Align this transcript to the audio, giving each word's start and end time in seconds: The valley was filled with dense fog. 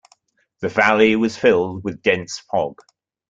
The 0.61 0.67
valley 0.69 1.15
was 1.15 1.37
filled 1.37 1.83
with 1.83 2.01
dense 2.01 2.39
fog. 2.39 2.79